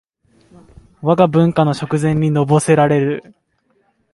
[1.03, 3.35] わが文化の食膳にのぼせられる